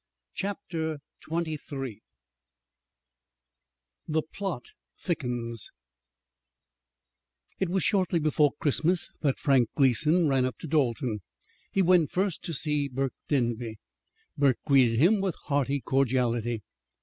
[0.33, 0.97] CHAPTER
[1.31, 2.01] XXIII
[4.07, 4.65] "THE PLOT
[4.99, 5.69] THICKENS"
[7.59, 11.21] It was shortly before Christmas that Frank Gleason ran up to Dalton.
[11.71, 13.77] He went first to see Burke Denby.
[14.35, 16.63] Burke greeted him with hearty cordiality.